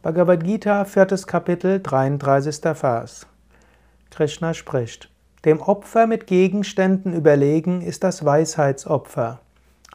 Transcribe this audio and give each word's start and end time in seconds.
Bhagavad 0.00 0.44
Gita, 0.44 0.84
viertes 0.84 1.26
Kapitel, 1.26 1.82
33. 1.82 2.60
Vers. 2.76 3.26
Krishna 4.10 4.54
spricht: 4.54 5.10
Dem 5.44 5.60
Opfer 5.60 6.06
mit 6.06 6.28
Gegenständen 6.28 7.12
überlegen 7.12 7.80
ist 7.80 8.04
das 8.04 8.24
Weisheitsopfer. 8.24 9.40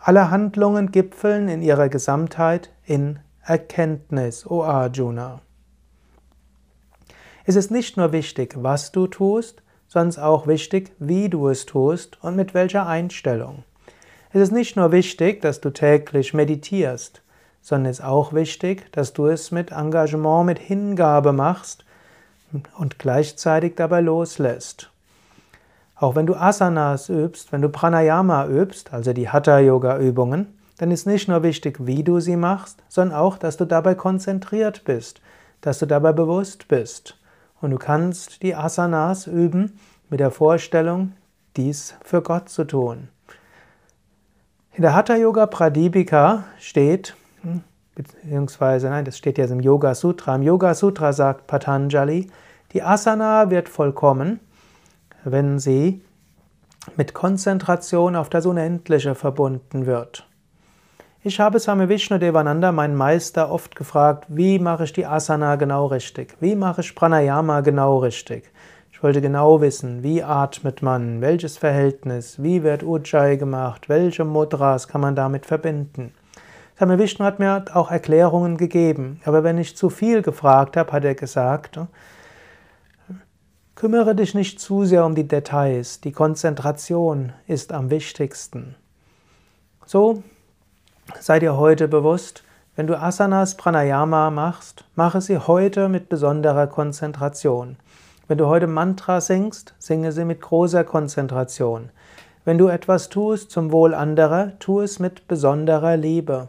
Alle 0.00 0.28
Handlungen 0.28 0.90
gipfeln 0.90 1.48
in 1.48 1.62
ihrer 1.62 1.88
Gesamtheit 1.88 2.70
in 2.84 3.20
Erkenntnis, 3.44 4.44
O 4.44 4.64
Arjuna. 4.64 5.40
Es 7.44 7.54
ist 7.54 7.70
nicht 7.70 7.96
nur 7.96 8.10
wichtig, 8.10 8.56
was 8.56 8.90
du 8.90 9.06
tust, 9.06 9.62
sondern 9.86 10.24
auch 10.24 10.48
wichtig, 10.48 10.90
wie 10.98 11.28
du 11.28 11.46
es 11.46 11.64
tust 11.64 12.18
und 12.24 12.34
mit 12.34 12.54
welcher 12.54 12.88
Einstellung. 12.88 13.62
Es 14.32 14.40
ist 14.40 14.52
nicht 14.52 14.74
nur 14.74 14.90
wichtig, 14.90 15.42
dass 15.42 15.60
du 15.60 15.70
täglich 15.70 16.34
meditierst, 16.34 17.21
sondern 17.62 17.90
es 17.90 18.00
ist 18.00 18.04
auch 18.04 18.32
wichtig, 18.34 18.92
dass 18.92 19.12
du 19.12 19.26
es 19.26 19.52
mit 19.52 19.70
Engagement, 19.70 20.46
mit 20.46 20.58
Hingabe 20.58 21.32
machst 21.32 21.84
und 22.76 22.98
gleichzeitig 22.98 23.76
dabei 23.76 24.00
loslässt. 24.00 24.90
Auch 25.94 26.16
wenn 26.16 26.26
du 26.26 26.34
Asanas 26.34 27.08
übst, 27.08 27.52
wenn 27.52 27.62
du 27.62 27.68
Pranayama 27.68 28.48
übst, 28.48 28.92
also 28.92 29.12
die 29.12 29.28
Hatha-Yoga-Übungen, 29.28 30.58
dann 30.78 30.90
ist 30.90 31.06
nicht 31.06 31.28
nur 31.28 31.44
wichtig, 31.44 31.86
wie 31.86 32.02
du 32.02 32.18
sie 32.18 32.36
machst, 32.36 32.82
sondern 32.88 33.16
auch, 33.16 33.38
dass 33.38 33.56
du 33.56 33.64
dabei 33.64 33.94
konzentriert 33.94 34.82
bist, 34.84 35.20
dass 35.60 35.78
du 35.78 35.86
dabei 35.86 36.12
bewusst 36.12 36.66
bist. 36.66 37.16
Und 37.60 37.70
du 37.70 37.78
kannst 37.78 38.42
die 38.42 38.56
Asanas 38.56 39.28
üben 39.28 39.78
mit 40.10 40.18
der 40.18 40.32
Vorstellung, 40.32 41.12
dies 41.56 41.94
für 42.02 42.20
Gott 42.20 42.48
zu 42.48 42.64
tun. 42.64 43.08
In 44.72 44.82
der 44.82 44.96
Hatha 44.96 45.14
Yoga 45.14 45.46
Pradipika 45.46 46.44
steht, 46.58 47.14
beziehungsweise, 47.94 48.88
nein, 48.88 49.04
das 49.04 49.18
steht 49.18 49.38
jetzt 49.38 49.50
im 49.50 49.60
Yoga 49.60 49.94
Sutra. 49.94 50.34
Im 50.34 50.42
Yoga 50.42 50.74
Sutra 50.74 51.12
sagt 51.12 51.46
Patanjali, 51.46 52.30
die 52.72 52.82
Asana 52.82 53.50
wird 53.50 53.68
vollkommen, 53.68 54.40
wenn 55.24 55.58
sie 55.58 56.02
mit 56.96 57.14
Konzentration 57.14 58.16
auf 58.16 58.28
das 58.28 58.46
Unendliche 58.46 59.14
verbunden 59.14 59.86
wird. 59.86 60.26
Ich 61.22 61.38
habe 61.38 61.60
Swami 61.60 61.88
Vishnu 61.88 62.18
Devananda, 62.18 62.72
meinen 62.72 62.96
Meister, 62.96 63.50
oft 63.52 63.76
gefragt, 63.76 64.24
wie 64.28 64.58
mache 64.58 64.84
ich 64.84 64.92
die 64.92 65.06
Asana 65.06 65.54
genau 65.54 65.86
richtig? 65.86 66.34
Wie 66.40 66.56
mache 66.56 66.80
ich 66.80 66.96
Pranayama 66.96 67.60
genau 67.60 67.98
richtig? 67.98 68.50
Ich 68.90 69.02
wollte 69.04 69.20
genau 69.20 69.60
wissen, 69.60 70.02
wie 70.02 70.22
atmet 70.22 70.82
man, 70.82 71.20
welches 71.20 71.58
Verhältnis, 71.58 72.42
wie 72.42 72.64
wird 72.64 72.82
Ujjayi 72.82 73.36
gemacht, 73.36 73.88
welche 73.88 74.24
Mudras 74.24 74.88
kann 74.88 75.00
man 75.00 75.14
damit 75.14 75.46
verbinden. 75.46 76.12
Swami 76.82 76.98
Vishnu 76.98 77.24
hat 77.24 77.38
mir 77.38 77.64
auch 77.74 77.92
Erklärungen 77.92 78.56
gegeben, 78.56 79.20
aber 79.24 79.44
wenn 79.44 79.56
ich 79.56 79.76
zu 79.76 79.88
viel 79.88 80.20
gefragt 80.20 80.76
habe, 80.76 80.90
hat 80.90 81.04
er 81.04 81.14
gesagt, 81.14 81.78
kümmere 83.76 84.16
dich 84.16 84.34
nicht 84.34 84.58
zu 84.58 84.84
sehr 84.84 85.06
um 85.06 85.14
die 85.14 85.28
Details, 85.28 86.00
die 86.00 86.10
Konzentration 86.10 87.34
ist 87.46 87.72
am 87.72 87.90
wichtigsten. 87.90 88.74
So 89.86 90.24
sei 91.20 91.38
dir 91.38 91.56
heute 91.56 91.86
bewusst, 91.86 92.42
wenn 92.74 92.88
du 92.88 92.98
Asanas 92.98 93.56
Pranayama 93.56 94.30
machst, 94.32 94.84
mache 94.96 95.20
sie 95.20 95.38
heute 95.38 95.88
mit 95.88 96.08
besonderer 96.08 96.66
Konzentration. 96.66 97.76
Wenn 98.26 98.38
du 98.38 98.48
heute 98.48 98.66
Mantra 98.66 99.20
singst, 99.20 99.72
singe 99.78 100.10
sie 100.10 100.24
mit 100.24 100.40
großer 100.40 100.82
Konzentration. 100.82 101.90
Wenn 102.44 102.58
du 102.58 102.66
etwas 102.66 103.08
tust 103.08 103.52
zum 103.52 103.70
Wohl 103.70 103.94
anderer, 103.94 104.58
tu 104.58 104.80
es 104.80 104.98
mit 104.98 105.28
besonderer 105.28 105.96
Liebe. 105.96 106.48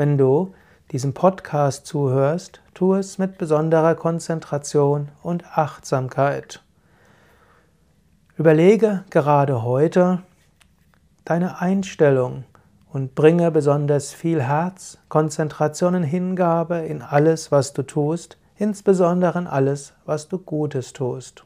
Wenn 0.00 0.16
du 0.16 0.54
diesem 0.92 1.12
Podcast 1.12 1.84
zuhörst, 1.84 2.62
tu 2.72 2.94
es 2.94 3.18
mit 3.18 3.36
besonderer 3.36 3.94
Konzentration 3.94 5.10
und 5.22 5.44
Achtsamkeit. 5.58 6.62
Überlege 8.38 9.04
gerade 9.10 9.62
heute 9.62 10.22
deine 11.26 11.60
Einstellung 11.60 12.44
und 12.90 13.14
bringe 13.14 13.50
besonders 13.50 14.14
viel 14.14 14.40
Herz, 14.40 14.96
Konzentration 15.10 15.94
und 15.94 16.04
Hingabe 16.04 16.78
in 16.78 17.02
alles, 17.02 17.52
was 17.52 17.74
du 17.74 17.82
tust, 17.82 18.38
insbesondere 18.56 19.38
in 19.38 19.46
alles, 19.46 19.92
was 20.06 20.28
du 20.28 20.38
Gutes 20.38 20.94
tust. 20.94 21.44